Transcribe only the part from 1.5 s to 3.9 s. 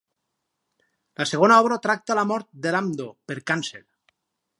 obra tracta la mort de Ladmo per càncer.